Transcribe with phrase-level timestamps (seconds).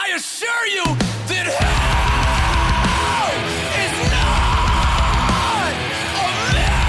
[0.00, 0.84] I assure you
[1.26, 3.34] that hell
[3.82, 5.74] is not
[6.14, 6.86] a myth.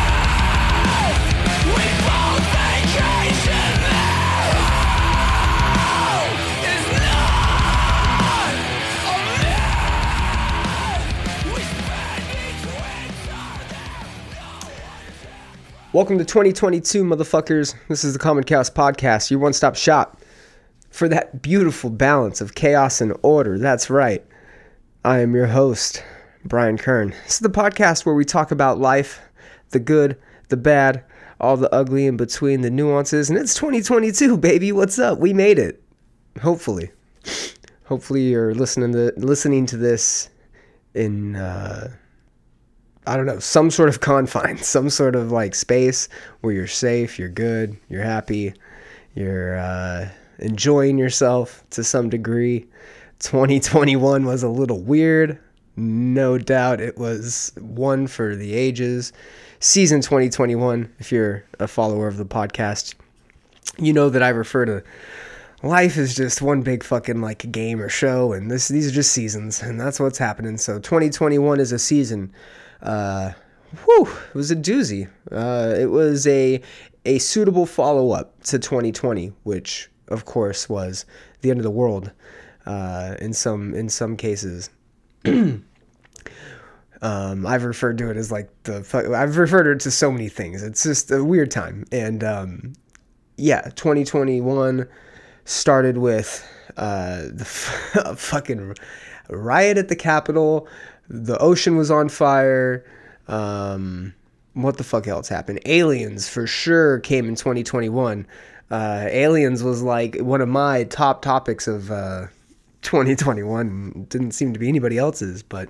[1.66, 4.54] We both vacation there.
[5.90, 6.30] Hell
[6.70, 7.34] is not
[9.10, 9.74] a myth.
[11.56, 14.06] We spend each winter there.
[15.94, 17.74] Welcome to 2022, motherfuckers.
[17.88, 20.19] This is the Common Chaos Podcast, your one stop shop
[20.90, 23.58] for that beautiful balance of chaos and order.
[23.58, 24.26] That's right.
[25.06, 26.04] I am your host,
[26.44, 27.10] Brian Kern.
[27.24, 29.22] This is the podcast where we talk about life,
[29.70, 30.18] the good,
[30.50, 31.04] the bad,
[31.40, 33.30] all the ugly in between, the nuances.
[33.30, 34.72] And it's 2022, baby.
[34.72, 35.20] What's up?
[35.20, 35.82] We made it.
[36.42, 36.92] Hopefully.
[37.86, 40.30] Hopefully you're listening to listening to this
[40.94, 41.92] in uh
[43.08, 46.10] I don't know, some sort of confine, some sort of like space
[46.42, 48.54] where you're safe, you're good, you're happy,
[49.16, 52.68] you're uh, enjoying yourself to some degree.
[53.20, 55.40] 2021 was a little weird.
[55.76, 59.14] No doubt it was one for the ages.
[59.60, 62.96] Season 2021, if you're a follower of the podcast,
[63.78, 64.84] you know that I refer to
[65.64, 69.12] life is just one big fucking like game or show and this these are just
[69.12, 72.32] seasons and that's what's happening so 2021 is a season
[72.82, 73.32] uh
[73.84, 76.62] whew, it was a doozy uh it was a
[77.06, 81.06] a suitable follow-up to 2020 which of course was
[81.42, 82.12] the end of the world
[82.66, 84.70] uh in some in some cases
[87.02, 88.86] um, I've referred to it as like the
[89.16, 90.64] I've referred to it to so many things.
[90.64, 92.74] It's just a weird time, and um,
[93.38, 94.88] yeah, 2021
[95.46, 96.46] started with
[96.78, 98.76] uh, the f- fucking
[99.30, 100.68] riot at the Capitol.
[101.10, 102.86] The ocean was on fire.
[103.28, 104.14] Um,
[104.54, 105.62] what the fuck else happened?
[105.66, 108.28] Aliens for sure came in 2021.
[108.72, 112.28] Uh, aliens was like one of my top topics of uh,
[112.82, 114.06] 2021.
[114.10, 115.70] Didn't seem to be anybody else's, but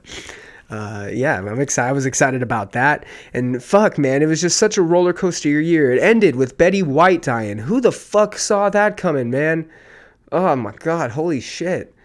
[0.70, 1.90] uh, yeah, I'm excited.
[1.90, 3.06] I was excited about that.
[3.34, 5.92] And fuck, man, it was just such a roller coaster year.
[5.92, 7.58] It ended with Betty White dying.
[7.58, 9.70] Who the fuck saw that coming, man?
[10.32, 11.96] Oh my god, holy shit.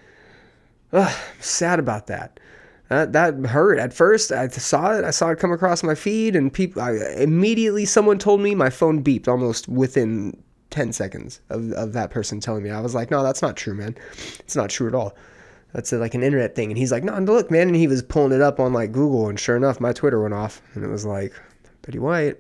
[0.93, 2.41] Ugh, I'm sad about that.
[2.89, 3.79] That that hurt.
[3.79, 5.05] At first, I saw it.
[5.05, 6.81] I saw it come across my feed, and people.
[6.81, 10.37] I, immediately, someone told me my phone beeped almost within
[10.75, 12.71] 10 seconds of, of that person telling me.
[12.71, 13.97] I was like, no, that's not true, man.
[14.41, 15.17] It's not true at all.
[15.73, 16.69] That's a, like an internet thing.
[16.69, 17.69] And he's like, no, look, man.
[17.69, 19.29] And he was pulling it up on like Google.
[19.29, 20.61] And sure enough, my Twitter went off.
[20.75, 21.33] And it was like,
[21.83, 22.39] Betty White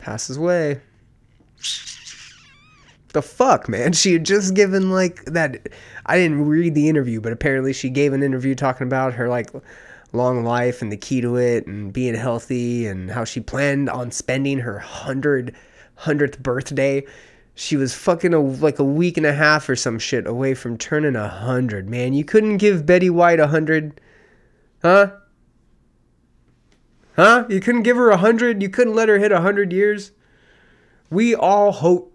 [0.00, 0.80] passes away.
[3.12, 3.92] The fuck, man?
[4.02, 5.68] She had just given like that.
[6.04, 9.50] I didn't read the interview, but apparently she gave an interview talking about her like
[10.12, 14.10] long life and the key to it and being healthy and how she planned on
[14.10, 15.54] spending her hundred
[15.94, 17.04] hundredth birthday
[17.62, 20.76] she was fucking a, like a week and a half or some shit away from
[20.76, 21.88] turning a hundred.
[21.88, 24.00] Man, you couldn't give Betty White a hundred,
[24.82, 25.12] huh?
[27.14, 27.44] Huh?
[27.48, 28.60] You couldn't give her a hundred.
[28.62, 30.10] You couldn't let her hit a hundred years.
[31.08, 32.12] We all hope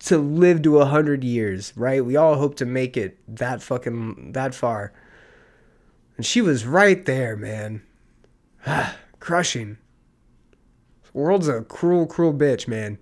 [0.00, 2.04] to live to a hundred years, right?
[2.04, 4.92] We all hope to make it that fucking that far.
[6.18, 7.80] And she was right there, man.
[9.18, 9.78] Crushing.
[11.14, 12.98] World's a cruel, cruel bitch, man.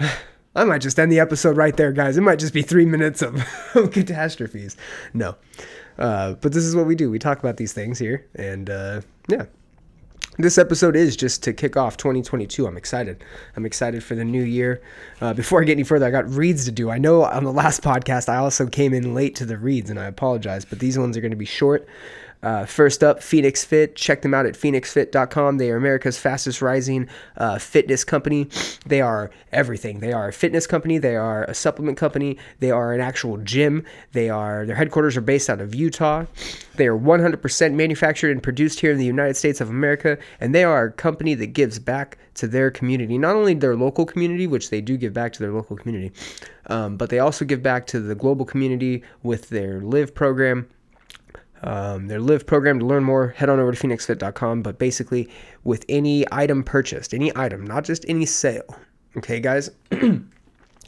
[0.54, 2.16] I might just end the episode right there, guys.
[2.16, 3.42] It might just be three minutes of,
[3.74, 4.76] of catastrophes.
[5.14, 5.36] No.
[5.98, 7.10] Uh, but this is what we do.
[7.10, 8.26] We talk about these things here.
[8.34, 9.46] And uh, yeah.
[10.38, 12.66] This episode is just to kick off 2022.
[12.66, 13.22] I'm excited.
[13.56, 14.80] I'm excited for the new year.
[15.20, 16.88] Uh, before I get any further, I got reads to do.
[16.88, 20.00] I know on the last podcast I also came in late to the reads, and
[20.00, 21.86] I apologize, but these ones are going to be short.
[22.42, 23.94] Uh, first up, Phoenix Fit.
[23.96, 25.58] Check them out at phoenixfit.com.
[25.58, 28.48] They are America's fastest rising uh, fitness company.
[28.86, 30.00] They are everything.
[30.00, 30.98] They are a fitness company.
[30.98, 32.38] They are a supplement company.
[32.60, 33.84] They are an actual gym.
[34.12, 36.24] They are their headquarters are based out of Utah.
[36.76, 40.64] They are 100% manufactured and produced here in the United States of America, and they
[40.64, 44.70] are a company that gives back to their community, not only their local community, which
[44.70, 46.10] they do give back to their local community,
[46.66, 50.68] um, but they also give back to the global community with their Live program
[51.62, 55.28] um, their live program to learn more head on over to phoenixfit.com but basically
[55.64, 58.78] with any item purchased any item not just any sale
[59.16, 59.70] okay guys?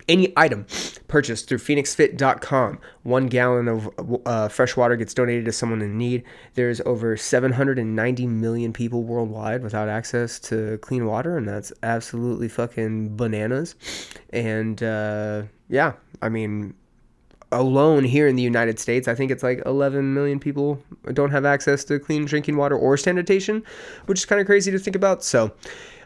[0.09, 0.67] Any item
[1.07, 3.89] purchased through phoenixfit.com one gallon of
[4.27, 6.25] uh, fresh water gets donated to someone in need.
[6.55, 13.17] There's over 790 million people worldwide without access to clean water and that's absolutely fucking
[13.17, 13.77] bananas.
[14.31, 16.75] And uh, yeah i mean
[17.53, 20.83] alone here in the United States, I think it's like 11 million people
[21.13, 23.63] don't have access to clean drinking water or sanitation,
[24.07, 25.23] which is kind of crazy to think about.
[25.23, 25.53] So,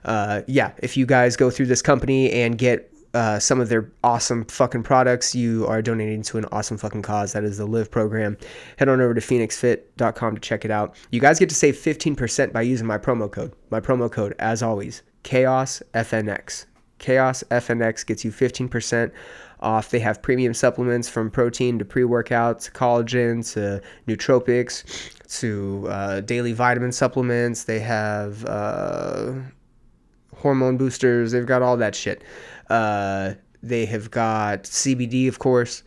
[0.05, 3.91] uh, yeah, if you guys go through this company and get uh, some of their
[4.05, 7.33] awesome fucking products, you are donating to an awesome fucking cause.
[7.33, 8.37] That is the Live program.
[8.77, 10.95] Head on over to phoenixfit.com to check it out.
[11.11, 13.53] You guys get to save 15% by using my promo code.
[13.71, 16.67] My promo code, as always, Chaos FNX.
[16.99, 19.11] Chaos FNX gets you 15%
[19.61, 19.91] off.
[19.91, 24.85] They have premium supplements from protein to pre workout to collagen to nootropics
[25.41, 27.65] to uh, daily vitamin supplements.
[27.65, 29.33] They have uh,
[30.37, 31.33] hormone boosters.
[31.33, 32.23] They've got all that shit.
[32.69, 35.83] Uh, they have got CBD, of course,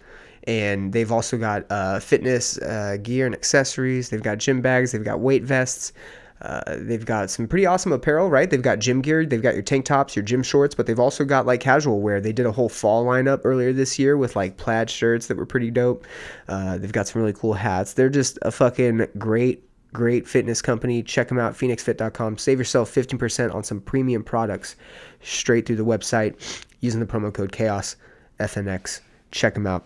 [0.45, 4.10] and they've also got uh, fitness uh, gear and accessories.
[4.10, 4.92] They've got gym bags.
[4.92, 5.94] They've got weight vests.
[6.41, 8.50] Uh, they've got some pretty awesome apparel, right?
[8.50, 11.25] They've got gym gear, they've got your tank tops, your gym shorts, but they've also
[11.25, 12.21] got like casual wear.
[12.21, 15.45] They did a whole fall lineup earlier this year with like plaid shirts that were
[15.45, 16.06] pretty dope.
[16.47, 17.94] Uh, they've got some really cool hats.
[17.94, 21.03] They're just a fucking great, great fitness company.
[21.03, 22.38] Check them out, phoenixfit.com.
[22.38, 24.77] Save yourself 15% on some premium products
[25.21, 27.97] straight through the website using the promo code chaos
[28.39, 29.01] FNX.
[29.31, 29.86] Check them out.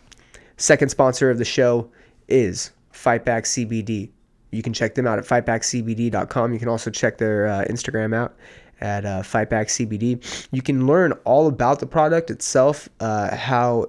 [0.58, 1.90] Second sponsor of the show
[2.28, 4.12] is Fightback CBD.
[4.54, 6.54] You can check them out at fightbackcbd.com.
[6.54, 8.36] You can also check their uh, Instagram out
[8.82, 10.48] at uh, fightbackcbd.
[10.52, 13.88] You can learn all about the product itself, uh, how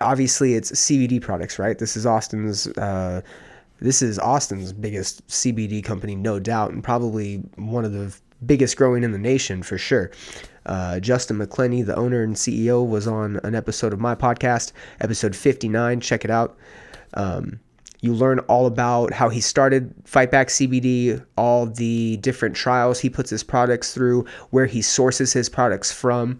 [0.00, 1.78] obviously it's CBD products, right?
[1.78, 2.66] This is Austin's.
[2.68, 3.22] Uh,
[3.80, 8.14] this is Austin's biggest CBD company, no doubt, and probably one of the
[8.46, 10.10] biggest growing in the nation for sure.
[10.66, 15.36] Uh, Justin McClenny, the owner and CEO, was on an episode of my podcast, episode
[15.36, 16.00] 59.
[16.00, 16.56] Check it out.
[17.14, 17.60] Um,
[18.04, 23.30] you learn all about how he started Fightback CBD, all the different trials he puts
[23.30, 26.38] his products through, where he sources his products from,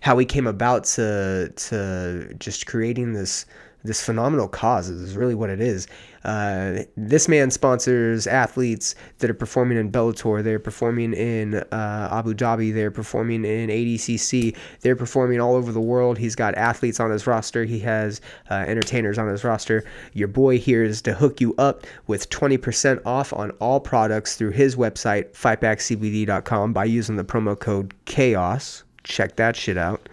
[0.00, 3.46] how he came about to to just creating this
[3.84, 5.86] this phenomenal cause is really what it is.
[6.24, 10.42] Uh, this man sponsors athletes that are performing in Bellator.
[10.42, 12.72] They're performing in uh, Abu Dhabi.
[12.72, 14.56] They're performing in ADCC.
[14.80, 16.18] They're performing all over the world.
[16.18, 17.64] He's got athletes on his roster.
[17.64, 18.20] He has
[18.50, 19.84] uh, entertainers on his roster.
[20.12, 24.50] Your boy here is to hook you up with 20% off on all products through
[24.50, 28.84] his website, fightbackcbd.com, by using the promo code CHAOS.
[29.02, 30.08] Check that shit out.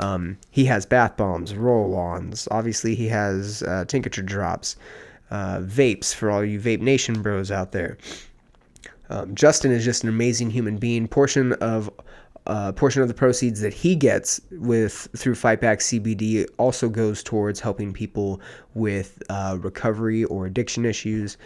[0.00, 2.48] Um, he has bath bombs, roll-ons.
[2.50, 4.76] Obviously, he has uh, tincture drops,
[5.30, 7.98] uh, vapes for all you vape nation bros out there.
[9.10, 11.06] Um, Justin is just an amazing human being.
[11.06, 11.90] Portion of
[12.46, 17.60] uh, portion of the proceeds that he gets with through Fightback CBD also goes towards
[17.60, 18.40] helping people
[18.74, 21.36] with uh, recovery or addiction issues.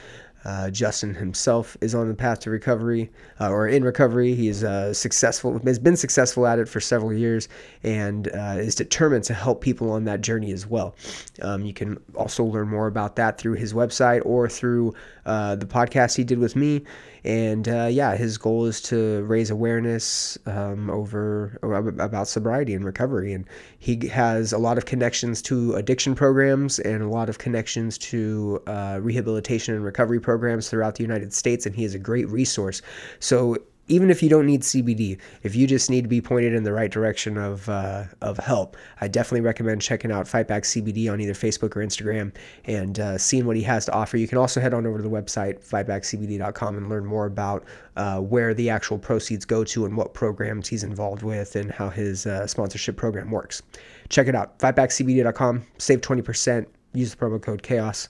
[0.44, 3.10] Uh, Justin himself is on the path to recovery
[3.40, 4.34] uh, or in recovery.
[4.34, 7.48] He's uh, successful, has been successful at it for several years,
[7.82, 10.94] and uh, is determined to help people on that journey as well.
[11.42, 14.94] Um, you can also learn more about that through his website or through
[15.26, 16.82] uh, the podcast he did with me.
[17.24, 23.32] And uh, yeah, his goal is to raise awareness um, over about sobriety and recovery.
[23.32, 23.46] And
[23.78, 28.62] he has a lot of connections to addiction programs and a lot of connections to
[29.00, 32.82] rehabilitation and recovery programs throughout the United States, and he is a great resource.
[33.20, 33.56] So
[33.88, 36.72] even if you don't need CBD, if you just need to be pointed in the
[36.72, 41.34] right direction of uh, of help, I definitely recommend checking out Fightback CBD on either
[41.34, 42.32] Facebook or Instagram
[42.64, 44.16] and uh, seeing what he has to offer.
[44.16, 47.64] You can also head on over to the website fightbackcbd.com and learn more about
[47.96, 51.90] uh, where the actual proceeds go to and what programs he's involved with and how
[51.90, 53.62] his uh, sponsorship program works.
[54.08, 55.66] Check it out, fightbackcbd.com.
[55.78, 56.68] Save twenty percent.
[56.94, 58.08] Use the promo code Chaos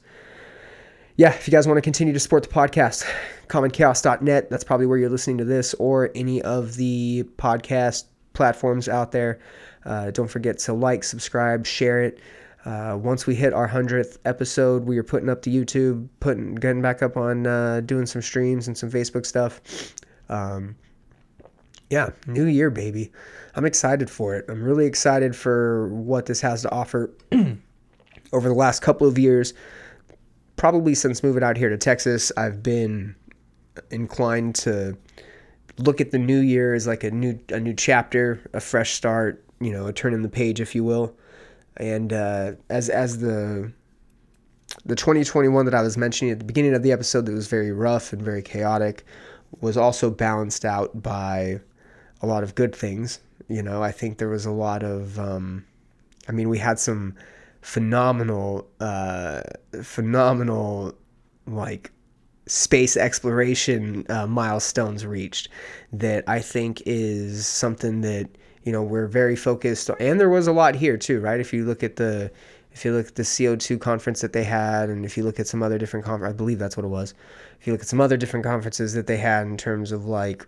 [1.16, 3.08] yeah, if you guys want to continue to support the podcast,
[3.46, 9.12] commonchaos.net, that's probably where you're listening to this or any of the podcast platforms out
[9.12, 9.38] there.
[9.84, 12.18] Uh, don't forget to like, subscribe, share it.
[12.64, 16.82] Uh, once we hit our 100th episode, we are putting up to YouTube, putting getting
[16.82, 19.60] back up on uh, doing some streams and some Facebook stuff.
[20.28, 20.74] Um,
[21.90, 23.12] yeah, new year, baby.
[23.54, 24.46] I'm excited for it.
[24.48, 27.12] I'm really excited for what this has to offer
[28.32, 29.52] over the last couple of years
[30.56, 33.14] probably since moving out here to Texas, I've been
[33.90, 34.96] inclined to
[35.78, 39.44] look at the new year as like a new a new chapter, a fresh start,
[39.60, 41.14] you know, a turn in the page, if you will.
[41.76, 43.72] And uh, as as the
[44.84, 47.72] the 2021 that I was mentioning at the beginning of the episode that was very
[47.72, 49.04] rough and very chaotic
[49.60, 51.60] was also balanced out by
[52.22, 53.20] a lot of good things.
[53.48, 55.64] You know, I think there was a lot of, um,
[56.28, 57.14] I mean, we had some
[57.64, 59.40] phenomenal, uh,
[59.82, 60.92] phenomenal,
[61.46, 61.90] like
[62.46, 65.48] space exploration uh, milestones reached
[65.90, 68.28] that I think is something that
[68.64, 69.96] you know we're very focused on.
[69.98, 71.40] And there was a lot here too, right?
[71.40, 72.30] If you look at the
[72.72, 75.46] if you look at the CO2 conference that they had, and if you look at
[75.46, 77.14] some other different conference, I believe that's what it was.
[77.60, 80.46] If you look at some other different conferences that they had in terms of like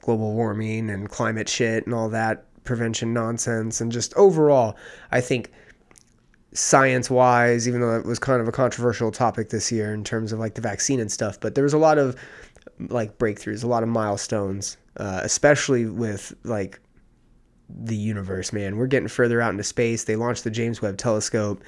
[0.00, 4.76] global warming and climate shit and all that prevention nonsense and just overall,
[5.12, 5.52] I think
[6.56, 10.32] science wise, even though it was kind of a controversial topic this year in terms
[10.32, 12.16] of like the vaccine and stuff, but there was a lot of
[12.88, 16.80] like breakthroughs, a lot of milestones, uh, especially with like
[17.68, 18.76] the universe, man.
[18.76, 20.04] We're getting further out into space.
[20.04, 21.62] They launched the James Webb Telescope.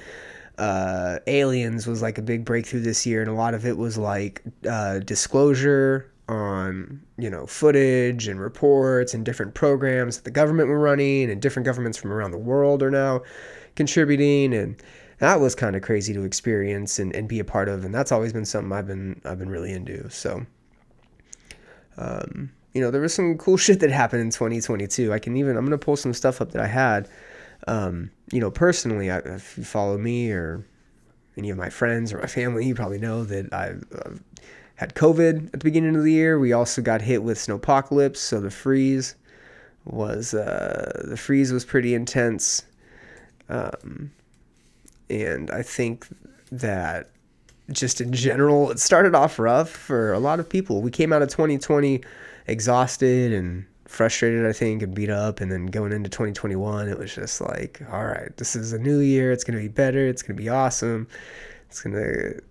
[0.57, 3.97] Uh, aliens was like a big breakthrough this year, and a lot of it was
[3.97, 10.67] like uh, disclosure on you know footage and reports and different programs that the government
[10.67, 13.21] were running, and different governments from around the world are now
[13.79, 14.75] contributing, and
[15.19, 18.11] that was kind of crazy to experience and, and be a part of, and that's
[18.11, 20.09] always been something I've been I've been really into.
[20.09, 20.45] So.
[21.97, 25.11] Um, you know, there was some cool shit that happened in 2022.
[25.11, 27.09] I can even, I'm to pull some stuff up that I had.
[27.67, 30.65] Um, you know, personally, I, if you follow me or
[31.37, 34.23] any of my friends or my family, you probably know that I've, I've
[34.75, 36.39] had COVID at the beginning of the year.
[36.39, 39.15] We also got hit with snowpocalypse, so the freeze
[39.85, 42.63] was uh, the freeze was pretty intense,
[43.49, 44.11] um,
[45.09, 46.07] and I think
[46.51, 47.09] that
[47.71, 50.81] just in general, it started off rough for a lot of people.
[50.81, 52.01] We came out of 2020
[52.47, 55.41] exhausted and frustrated, I think, and beat up.
[55.41, 58.99] And then going into 2021, it was just like, all right, this is a new
[58.99, 59.31] year.
[59.31, 60.07] It's going to be better.
[60.07, 61.07] It's going to be awesome.
[61.67, 62.41] It's going to,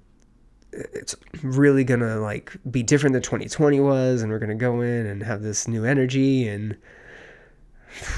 [0.72, 4.22] it's really going to like be different than 2020 was.
[4.22, 6.48] And we're going to go in and have this new energy.
[6.48, 6.76] And,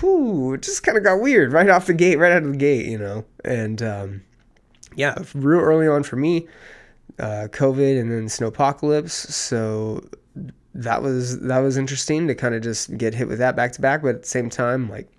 [0.00, 2.59] whew, it just kind of got weird right off the gate, right out of the
[2.59, 3.25] gate, you know?
[3.45, 4.23] And, um,
[4.97, 6.49] yeah, real early on for me,
[7.19, 9.11] uh, COVID and then snowpocalypse.
[9.11, 10.05] So
[10.75, 13.81] that was that was interesting to kind of just get hit with that back to
[13.81, 14.03] back.
[14.03, 15.11] But at the same time, like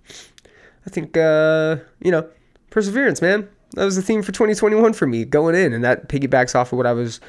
[0.86, 2.28] I think uh, you know
[2.70, 3.48] perseverance, man.
[3.74, 6.76] That was the theme for 2021 for me going in, and that piggybacks off of
[6.76, 7.20] what I was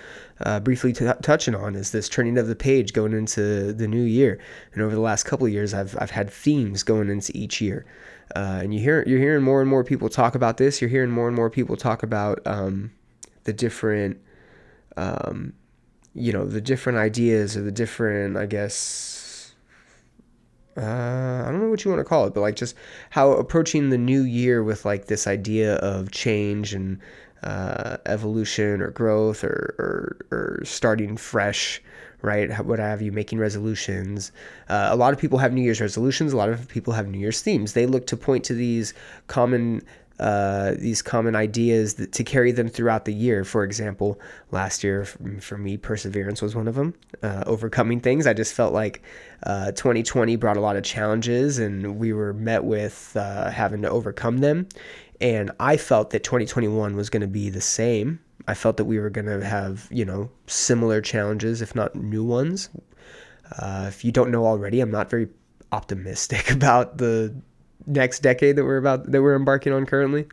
[0.41, 4.01] uh, briefly t- touching on is this turning of the page going into the new
[4.01, 4.39] year.
[4.73, 7.85] And over the last couple of years, I've I've had themes going into each year,
[8.35, 10.81] uh, and you hear you're hearing more and more people talk about this.
[10.81, 12.91] You're hearing more and more people talk about um,
[13.45, 14.19] the different
[14.97, 15.53] um,
[16.13, 19.12] you know the different ideas or the different i guess
[20.77, 22.75] uh, i don't know what you want to call it but like just
[23.09, 26.99] how approaching the new year with like this idea of change and
[27.43, 31.81] uh, evolution or growth or, or, or starting fresh
[32.21, 34.31] right what have you making resolutions.
[34.69, 37.19] Uh, a lot of people have new year's resolutions a lot of people have new
[37.19, 37.73] year's themes.
[37.73, 38.93] They look to point to these
[39.27, 39.83] common
[40.19, 43.43] uh, these common ideas that, to carry them throughout the year.
[43.43, 44.19] For example,
[44.51, 46.93] last year for me, perseverance was one of them.
[47.21, 48.27] Uh, overcoming things.
[48.27, 49.01] I just felt like
[49.43, 53.89] uh, 2020 brought a lot of challenges, and we were met with uh, having to
[53.89, 54.67] overcome them.
[55.19, 58.19] And I felt that 2021 was going to be the same.
[58.47, 62.23] I felt that we were going to have, you know, similar challenges, if not new
[62.23, 62.69] ones.
[63.57, 65.29] Uh, if you don't know already, I'm not very
[65.71, 67.35] optimistic about the
[67.85, 70.27] next decade that we're about that we're embarking on currently.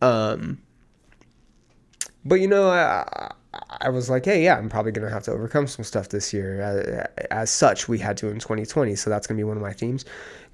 [0.00, 0.58] Um,
[2.24, 3.32] but you know, I,
[3.80, 6.60] I was like, hey, yeah, I'm probably gonna have to overcome some stuff this year.
[6.60, 9.72] As, as such, we had to in 2020, so that's gonna be one of my
[9.72, 10.04] themes.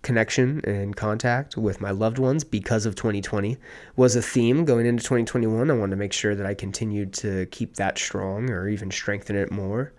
[0.03, 3.57] Connection and contact with my loved ones because of 2020
[3.97, 5.71] was a theme going into 2021.
[5.71, 9.35] I wanted to make sure that I continued to keep that strong or even strengthen
[9.35, 9.93] it more.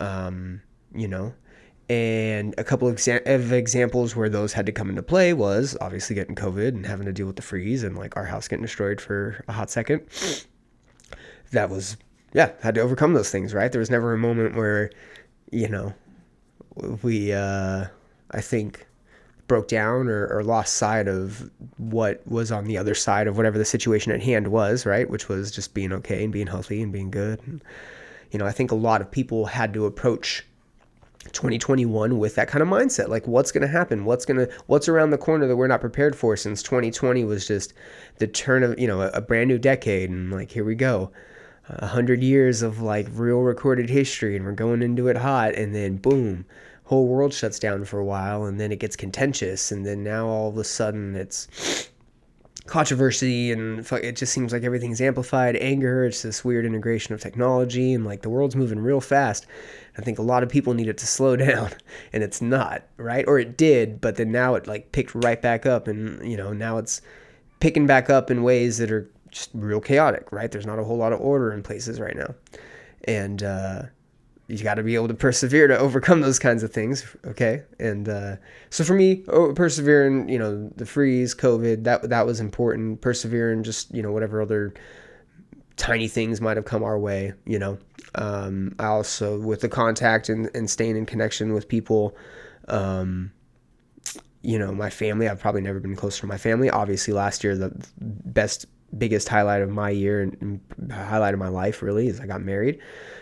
[0.00, 0.62] Um,
[0.94, 1.34] you know,
[1.88, 5.76] and a couple of, exa- of examples where those had to come into play was
[5.80, 8.64] obviously getting COVID and having to deal with the freeze and like our house getting
[8.64, 10.02] destroyed for a hot second.
[11.52, 11.96] That was,
[12.34, 13.72] yeah, had to overcome those things, right?
[13.72, 14.90] There was never a moment where,
[15.50, 15.94] you know,
[17.02, 17.86] we, uh,
[18.32, 18.86] I think,
[19.46, 23.56] broke down or, or lost sight of what was on the other side of whatever
[23.56, 25.08] the situation at hand was, right?
[25.08, 27.40] Which was just being okay and being healthy and being good.
[27.46, 27.62] And,
[28.30, 30.44] you know, I think a lot of people had to approach
[31.32, 33.08] 2021 with that kind of mindset.
[33.08, 34.04] Like what's going to happen?
[34.04, 37.46] What's going to what's around the corner that we're not prepared for since 2020 was
[37.46, 37.74] just
[38.16, 41.10] the turn of you know a, a brand new decade and like here we go.
[41.68, 45.74] A hundred years of like real recorded history and we're going into it hot and
[45.74, 46.46] then boom
[46.88, 50.26] whole world shuts down for a while and then it gets contentious and then now
[50.26, 51.90] all of a sudden it's
[52.64, 55.54] controversy and it just seems like everything's amplified.
[55.56, 59.46] Anger it's this weird integration of technology and like the world's moving real fast
[59.98, 61.70] i think a lot of people need it to slow down
[62.12, 63.24] and it's not right?
[63.26, 66.52] Or it did but then now it like picked right back up and you know
[66.52, 67.00] now it's
[67.60, 70.50] picking back up in ways that are just real chaotic right?
[70.50, 72.34] There's not a whole lot of order in places right now.
[73.04, 73.82] And uh
[74.48, 77.62] you got to be able to persevere to overcome those kinds of things okay?
[77.78, 78.36] And uh,
[78.70, 83.00] so for me oh, persevering you know the freeze covid that that was important.
[83.00, 84.74] Persevering just you know whatever other
[85.78, 87.78] tiny things might have come our way you know
[88.16, 92.16] um, i also with the contact and, and staying in connection with people
[92.68, 93.32] um,
[94.42, 95.28] you know, my family.
[95.28, 96.70] I've probably never been closer to my family.
[96.70, 98.66] Obviously, last year the best,
[98.96, 102.78] biggest highlight of my year and, highlight of my life really is I got married.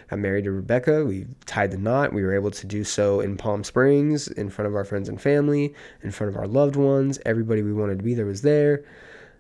[0.09, 1.05] Got married to Rebecca.
[1.05, 2.13] We tied the knot.
[2.13, 5.21] We were able to do so in Palm Springs, in front of our friends and
[5.21, 7.19] family, in front of our loved ones.
[7.27, 8.85] Everybody we wanted to be there was there.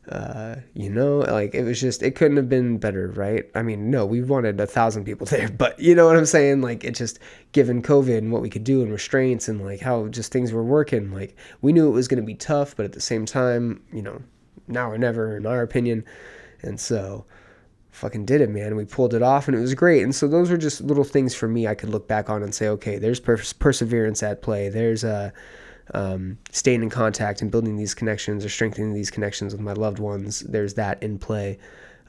[0.08, 3.44] Uh, you know, like it was just it couldn't have been better, right?
[3.56, 6.60] I mean, no, we wanted a thousand people there, but you know what I'm saying?
[6.60, 7.18] Like it just
[7.52, 10.62] given COVID and what we could do and restraints and like how just things were
[10.62, 14.02] working, like we knew it was gonna be tough, but at the same time, you
[14.02, 14.22] know,
[14.68, 16.04] now or never in our opinion.
[16.62, 17.24] And so
[17.90, 18.76] fucking did it, man.
[18.76, 20.02] We pulled it off and it was great.
[20.02, 22.54] And so those were just little things for me I could look back on and
[22.54, 24.68] say, okay, there's pers- perseverance at play.
[24.68, 25.30] There's uh,
[25.94, 29.98] um, staying in contact and building these connections or strengthening these connections with my loved
[29.98, 30.40] ones.
[30.40, 31.58] There's that in play.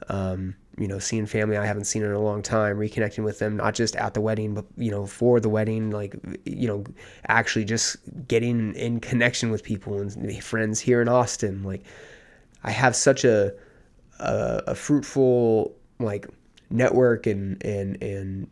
[0.08, 3.56] Um, you know, seeing family I haven't seen in a long time, reconnecting with them,
[3.56, 6.84] not just at the wedding, but, you know, for the wedding, like, you know,
[7.26, 7.96] actually just
[8.28, 11.64] getting in connection with people and friends here in Austin.
[11.64, 11.84] Like,
[12.62, 13.54] I have such a,
[14.20, 16.28] a, a fruitful like
[16.70, 18.50] network and and and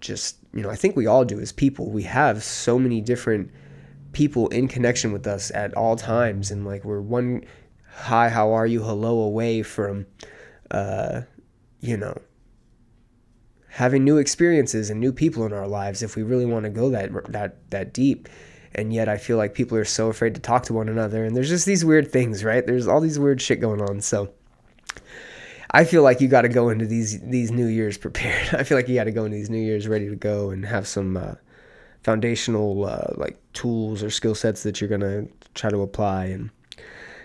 [0.00, 1.90] just you know I think we all do as people.
[1.90, 3.50] We have so many different
[4.12, 6.50] people in connection with us at all times.
[6.50, 7.44] And like we're one
[7.92, 10.06] hi how are you hello away from
[10.70, 11.22] uh
[11.80, 12.16] you know
[13.68, 16.90] having new experiences and new people in our lives if we really want to go
[16.90, 18.28] that that that deep.
[18.72, 21.24] And yet I feel like people are so afraid to talk to one another.
[21.24, 22.66] And there's just these weird things right?
[22.66, 24.00] There's all these weird shit going on.
[24.00, 24.32] So
[25.72, 28.54] I feel like you got to go into these these New Years prepared.
[28.54, 30.64] I feel like you got to go into these New Years ready to go and
[30.64, 31.34] have some uh,
[32.02, 36.26] foundational uh, like tools or skill sets that you're gonna try to apply.
[36.26, 36.50] And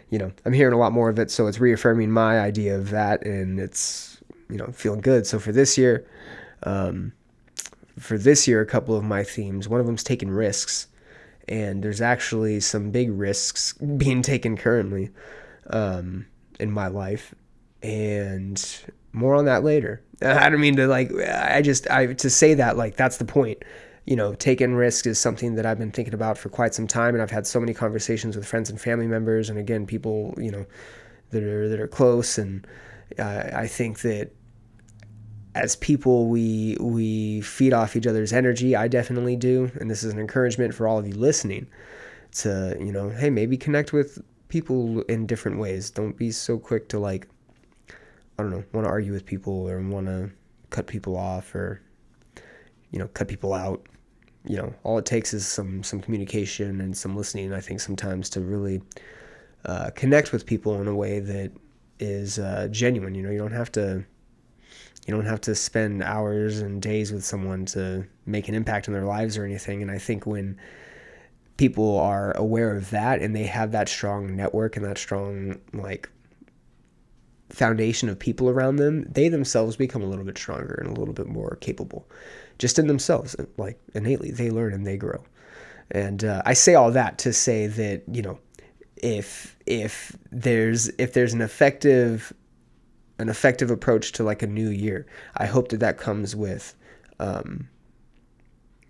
[0.10, 2.92] you know, I'm hearing a lot more of it, so it's reaffirming my idea of
[2.92, 5.26] that, and it's you know feeling good.
[5.26, 6.08] So for this year,
[6.64, 7.14] um,
[7.98, 9.68] for this year, a couple of my themes.
[9.68, 10.88] One of them's taking risks,
[11.48, 15.10] and there's actually some big risks being taken currently
[15.72, 16.28] um,
[16.60, 17.34] in my life
[17.86, 18.80] and
[19.14, 20.02] more on that later.
[20.22, 23.64] I don't mean to like I just I to say that like that's the point.
[24.06, 27.16] You know, taking risk is something that I've been thinking about for quite some time
[27.16, 30.52] and I've had so many conversations with friends and family members and again people, you
[30.52, 30.66] know,
[31.32, 32.66] that are that are close and
[33.20, 34.32] uh, I think that
[35.54, 38.76] as people we we feed off each other's energy.
[38.76, 41.68] I definitely do, and this is an encouragement for all of you listening
[42.34, 45.90] to, you know, hey, maybe connect with people in different ways.
[45.90, 47.28] Don't be so quick to like
[48.38, 50.32] I don't know, want to argue with people or want to
[50.70, 51.82] cut people off or
[52.92, 53.86] you know, cut people out.
[54.46, 57.52] You know, all it takes is some some communication and some listening.
[57.54, 58.82] I think sometimes to really
[59.66, 61.52] uh, connect with people in a way that
[62.00, 63.16] is uh, genuine.
[63.16, 64.06] You know, you don't have to
[65.06, 68.94] you don't have to spend hours and days with someone to make an impact in
[68.94, 69.82] their lives or anything.
[69.82, 70.58] And I think when
[71.58, 76.10] people are aware of that and they have that strong network and that strong like
[77.50, 81.14] foundation of people around them, they themselves become a little bit stronger and a little
[81.14, 82.08] bit more capable,
[82.58, 84.32] just in themselves, like innately.
[84.32, 85.24] They learn and they grow.
[85.92, 88.40] And uh, I say all that to say that you know,
[88.98, 92.34] if if there's if there's an effective
[93.20, 95.06] an effective approach to like a new year,
[95.38, 96.76] I hope that that comes with.
[97.20, 97.70] Um,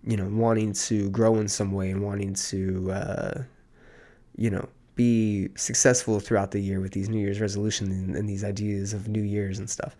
[0.07, 3.43] you know, wanting to grow in some way and wanting to, uh,
[4.35, 8.43] you know, be successful throughout the year with these New Year's resolutions and, and these
[8.43, 9.95] ideas of New Year's and stuff.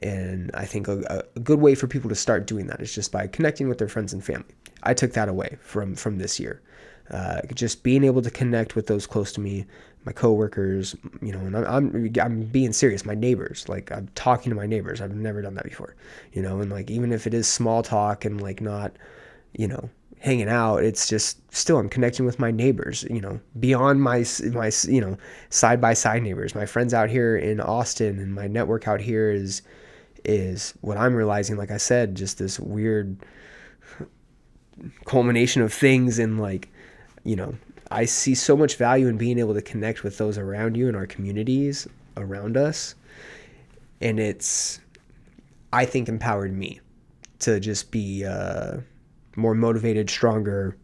[0.00, 3.10] And I think a, a, good way for people to start doing that is just
[3.10, 4.54] by connecting with their friends and family.
[4.84, 6.62] I took that away from from this year.
[7.10, 9.64] Uh, just being able to connect with those close to me,
[10.04, 13.06] my coworkers, you know, and I'm, I'm, I'm being serious.
[13.06, 15.00] My neighbors, like I'm talking to my neighbors.
[15.00, 15.96] I've never done that before,
[16.32, 18.92] you know, and like even if it is small talk and like not,
[19.52, 19.88] you know,
[20.20, 24.70] hanging out it's just still i'm connecting with my neighbors you know beyond my my
[24.88, 25.16] you know
[25.50, 26.54] side by side neighbors.
[26.54, 29.62] My friends out here in austin and my network out here is
[30.24, 33.16] is what i'm realizing like i said just this weird
[35.04, 36.68] culmination of things and like
[37.24, 37.54] you know
[37.90, 40.94] i see so much value in being able to connect with those around you in
[40.94, 41.86] our communities
[42.18, 42.94] around us.
[44.00, 44.80] And it's
[45.72, 46.80] i think empowered me
[47.40, 48.78] to just be uh
[49.38, 50.76] more motivated, stronger,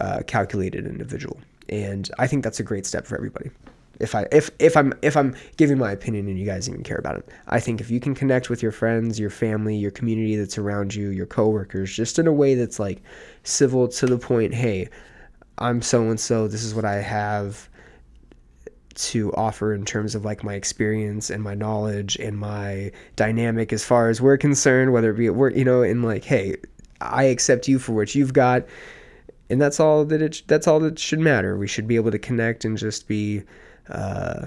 [0.00, 1.38] uh, calculated individual.
[1.68, 3.50] And I think that's a great step for everybody.
[3.98, 6.98] If I if if I'm if I'm giving my opinion and you guys even care
[6.98, 10.36] about it, I think if you can connect with your friends, your family, your community
[10.36, 13.02] that's around you, your coworkers, just in a way that's like
[13.42, 14.88] civil to the point, hey,
[15.58, 17.70] I'm so and so, this is what I have
[18.96, 23.84] to offer in terms of like my experience and my knowledge and my dynamic as
[23.84, 26.56] far as we're concerned, whether it be at work, you know, and like, hey,
[27.00, 28.64] I accept you for what you've got.
[29.48, 31.56] and that's all that it that's all that should matter.
[31.56, 33.42] We should be able to connect and just be
[33.88, 34.46] uh,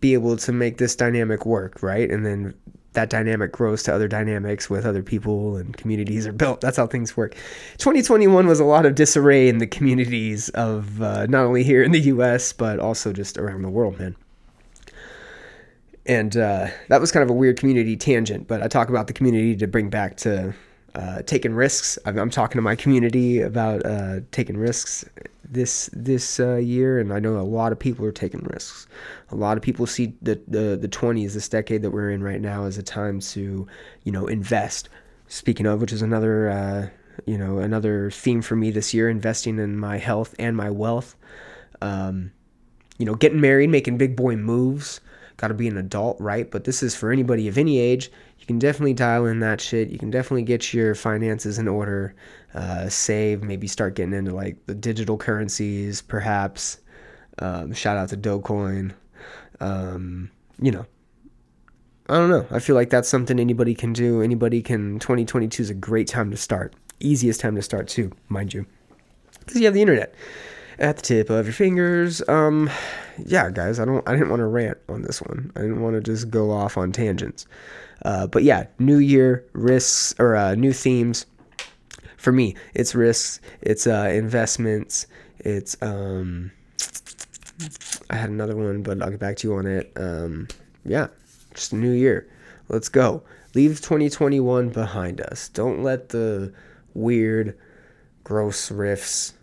[0.00, 2.10] be able to make this dynamic work, right?
[2.10, 2.54] And then
[2.92, 6.60] that dynamic grows to other dynamics with other people and communities are built.
[6.60, 7.34] That's how things work.
[7.78, 11.90] 2021 was a lot of disarray in the communities of uh, not only here in
[11.92, 12.52] the U.S.
[12.52, 14.14] but also just around the world, man.
[16.06, 19.12] And uh, that was kind of a weird community tangent, but I talk about the
[19.14, 20.54] community to bring back to
[20.94, 21.98] uh, taking risks.
[22.04, 25.04] I'm, I'm, talking to my community about uh, taking risks
[25.42, 28.86] this this uh, year, and I know a lot of people are taking risks.
[29.30, 32.40] A lot of people see the, the the 20s, this decade that we're in right
[32.40, 33.66] now, as a time to,
[34.04, 34.88] you know, invest.
[35.26, 36.88] Speaking of, which is another uh,
[37.26, 41.16] you know another theme for me this year, investing in my health and my wealth.
[41.80, 42.32] Um,
[42.98, 45.00] you know, getting married, making big boy moves.
[45.36, 46.50] Got to be an adult, right?
[46.50, 48.10] But this is for anybody of any age
[48.44, 49.88] you can definitely dial in that shit.
[49.88, 52.14] You can definitely get your finances in order,
[52.52, 56.76] uh, save, maybe start getting into like the digital currencies, perhaps.
[57.38, 58.92] Um, shout out to Dogecoin.
[59.60, 60.84] Um, you know,
[62.10, 62.46] I don't know.
[62.50, 64.20] I feel like that's something anybody can do.
[64.20, 64.98] Anybody can.
[64.98, 66.74] 2022 is a great time to start.
[67.00, 68.66] Easiest time to start too, mind you,
[69.40, 70.14] because you have the internet
[70.78, 72.20] at the tip of your fingers.
[72.28, 72.68] Um,
[73.18, 74.06] yeah, guys, I don't.
[74.08, 75.52] I didn't want to rant on this one.
[75.56, 77.46] I didn't want to just go off on tangents.
[78.04, 81.26] Uh, but yeah, new year risks or uh, new themes.
[82.16, 85.06] For me, it's risks, it's uh, investments,
[85.40, 86.50] it's um,
[88.08, 89.92] I had another one, but I'll get back to you on it.
[89.96, 90.48] Um,
[90.84, 91.08] yeah,
[91.52, 92.28] just a new year.
[92.68, 93.22] Let's go.
[93.54, 95.48] Leave 2021 behind us.
[95.50, 96.52] Don't let the
[96.94, 97.58] weird,
[98.24, 99.34] gross riffs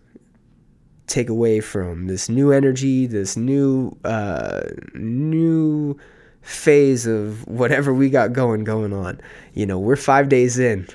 [1.12, 4.62] take away from this new energy, this new, uh,
[4.93, 5.97] new
[6.41, 9.19] phase of whatever we got going going on.
[9.54, 10.88] You know, we're five days in,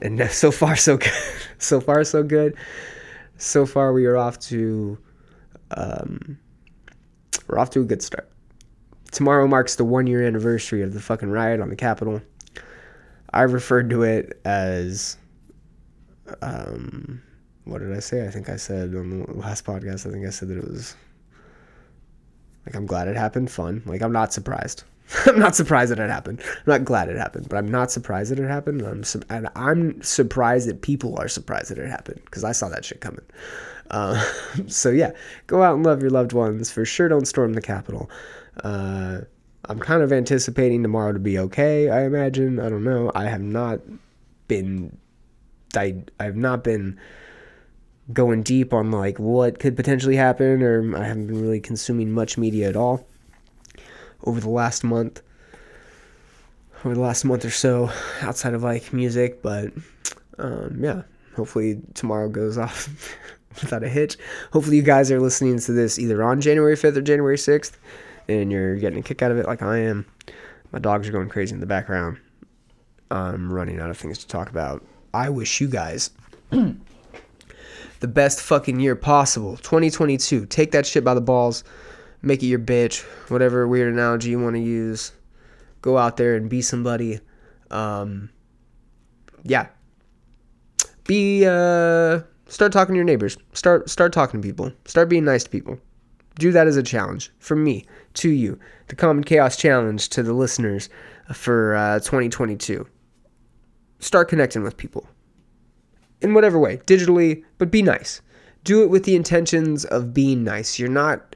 [0.00, 1.12] and so far so good.
[1.58, 2.56] so far so good.
[3.36, 4.98] So far we are off to,
[5.72, 6.38] um,
[7.48, 8.28] we're off to a good start.
[9.10, 12.22] Tomorrow marks the one year anniversary of the fucking riot on the Capitol.
[13.32, 15.16] I referred to it as,
[16.40, 17.22] um,
[17.72, 18.26] what did I say?
[18.26, 20.06] I think I said on the last podcast.
[20.06, 20.94] I think I said that it was
[22.66, 23.50] like I'm glad it happened.
[23.50, 23.82] Fun.
[23.86, 24.84] Like I'm not surprised.
[25.26, 26.40] I'm not surprised that it happened.
[26.44, 28.82] I'm not glad it happened, but I'm not surprised that it happened.
[28.82, 32.52] And I'm su- and I'm surprised that people are surprised that it happened because I
[32.52, 33.24] saw that shit coming.
[33.90, 34.22] Uh,
[34.66, 35.12] so yeah,
[35.46, 36.70] go out and love your loved ones.
[36.70, 38.10] For sure, don't storm the Capitol.
[38.62, 39.22] Uh,
[39.66, 41.88] I'm kind of anticipating tomorrow to be okay.
[41.88, 42.60] I imagine.
[42.60, 43.10] I don't know.
[43.14, 43.80] I have not
[44.48, 44.96] been.
[45.74, 46.98] I I have not been
[48.12, 52.38] going deep on like what could potentially happen, or I haven't been really consuming much
[52.38, 53.06] media at all
[54.24, 55.22] over the last month,
[56.84, 59.42] over the last month or so, outside of like music.
[59.42, 59.72] But
[60.38, 61.02] um, yeah,
[61.36, 62.88] hopefully tomorrow goes off
[63.60, 64.16] without a hitch.
[64.52, 67.72] Hopefully you guys are listening to this either on January 5th or January 6th,
[68.28, 70.06] and you're getting a kick out of it like I am.
[70.72, 72.18] My dogs are going crazy in the background.
[73.10, 74.82] I'm running out of things to talk about.
[75.12, 76.10] I wish you guys
[78.02, 79.56] the best fucking year possible.
[79.58, 80.46] 2022.
[80.46, 81.62] Take that shit by the balls.
[82.20, 83.02] Make it your bitch.
[83.30, 85.12] Whatever weird analogy you want to use.
[85.82, 87.20] Go out there and be somebody.
[87.70, 88.28] Um,
[89.44, 89.68] yeah.
[91.04, 93.36] Be uh start talking to your neighbors.
[93.52, 94.72] Start start talking to people.
[94.84, 95.78] Start being nice to people.
[96.40, 98.58] Do that as a challenge from me to you.
[98.88, 100.88] The Common Chaos Challenge to the listeners
[101.32, 102.84] for uh, 2022.
[104.00, 105.06] Start connecting with people
[106.22, 108.20] in whatever way, digitally, but be nice.
[108.64, 110.78] Do it with the intentions of being nice.
[110.78, 111.34] You're not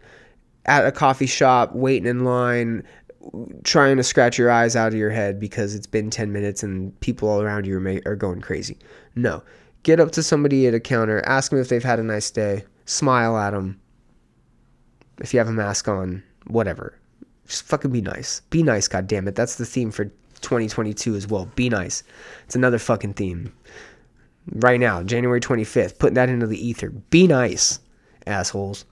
[0.66, 2.82] at a coffee shop waiting in line
[3.64, 6.98] trying to scratch your eyes out of your head because it's been 10 minutes and
[7.00, 8.78] people all around you are, going crazy.
[9.14, 9.42] No.
[9.82, 12.64] Get up to somebody at a counter, ask them if they've had a nice day,
[12.84, 13.80] smile at them.
[15.20, 16.98] If you have a mask on, whatever.
[17.46, 18.40] Just fucking be nice.
[18.50, 19.34] Be nice, God damn it.
[19.34, 20.06] That's the theme for
[20.40, 21.48] 2022 as well.
[21.54, 22.02] Be nice.
[22.44, 23.52] It's another fucking theme
[24.52, 26.90] right now, January 25th, putting that into the ether.
[26.90, 27.80] Be nice,
[28.26, 28.84] assholes.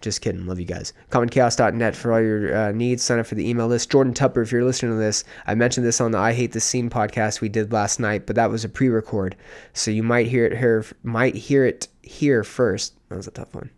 [0.00, 0.46] Just kidding.
[0.46, 0.92] Love you guys.
[1.10, 3.02] CommonChaos.net for all your uh, needs.
[3.02, 3.90] Sign up for the email list.
[3.90, 6.60] Jordan Tupper, if you're listening to this, I mentioned this on the I Hate the
[6.60, 9.36] Scene podcast we did last night, but that was a pre-record,
[9.72, 10.84] so you might hear it here.
[11.02, 12.94] Might hear it here first.
[13.08, 13.70] That was a tough one.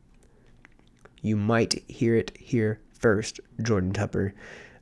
[1.23, 4.35] You might hear it here first, Jordan Tupper.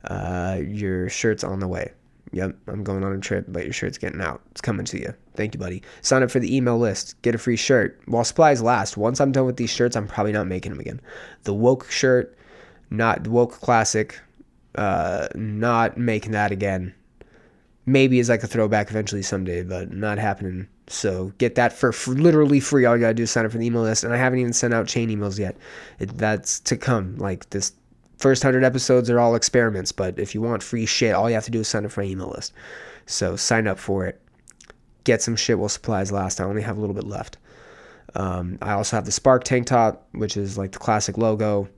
[0.03, 1.91] Uh, your shirt's on the way.
[2.33, 4.41] Yep, I'm going on a trip, but your shirt's getting out.
[4.51, 5.13] It's coming to you.
[5.35, 5.81] Thank you, buddy.
[6.01, 7.21] Sign up for the email list.
[7.21, 8.97] Get a free shirt while supplies last.
[8.97, 10.99] Once I'm done with these shirts, I'm probably not making them again.
[11.43, 12.37] The woke shirt,
[12.89, 14.19] not the woke classic,
[14.75, 16.93] uh, not making that again.
[17.85, 20.67] maybe as like a throwback eventually someday, but not happening.
[20.87, 22.85] So get that for, literally free.
[22.85, 24.53] All you gotta do is sign up for the email list, and I haven't even
[24.53, 25.57] sent out chain emails yet.
[25.99, 27.17] It, that's to come.
[27.17, 27.73] Like this
[28.17, 31.45] first hundred episodes are all experiments, but if you want free shit, all you have
[31.45, 32.53] to do is sign up for my email list.
[33.05, 34.21] So sign up for it.
[35.03, 36.41] Get some shit while supplies last.
[36.41, 37.37] I only have a little bit left.
[38.15, 41.69] Um, I also have the Spark tank top, which is like the classic logo.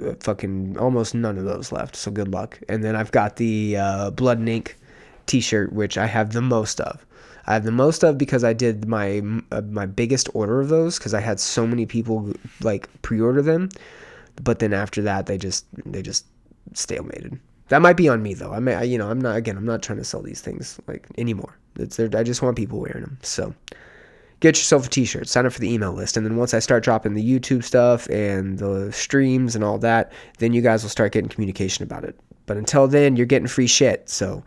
[0.00, 2.58] Uh, fucking almost none of those left, so good luck.
[2.68, 4.76] And then I've got the uh, Blood and Ink
[5.26, 7.04] T-shirt, which I have the most of.
[7.46, 10.98] I have the most of because I did my uh, my biggest order of those
[10.98, 12.32] because I had so many people
[12.62, 13.68] like pre-order them,
[14.42, 16.26] but then after that they just they just
[16.72, 17.38] stalemated.
[17.68, 18.52] That might be on me though.
[18.52, 20.78] I may I, you know I'm not again I'm not trying to sell these things
[20.86, 21.56] like anymore.
[21.76, 23.18] It's I just want people wearing them.
[23.22, 23.54] So
[24.40, 26.84] get yourself a t-shirt sign up for the email list and then once i start
[26.84, 31.12] dropping the youtube stuff and the streams and all that then you guys will start
[31.12, 34.42] getting communication about it but until then you're getting free shit so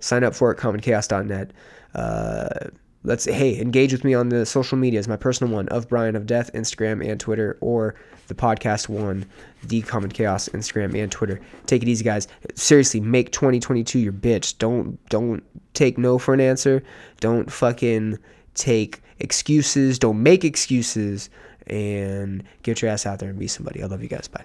[0.00, 1.50] sign up for it commonchaos.net
[1.94, 2.68] uh,
[3.04, 6.26] let's hey engage with me on the social medias my personal one of brian of
[6.26, 7.94] death instagram and twitter or
[8.28, 9.26] the podcast one
[9.64, 11.40] the common chaos instagram and twitter.
[11.66, 12.28] Take it easy guys.
[12.54, 14.58] Seriously make 2022 your bitch.
[14.58, 15.42] Don't don't
[15.74, 16.82] take no for an answer.
[17.20, 18.18] Don't fucking
[18.54, 19.98] take excuses.
[19.98, 21.30] Don't make excuses.
[21.68, 23.82] And get your ass out there and be somebody.
[23.82, 24.26] I love you guys.
[24.26, 24.44] Bye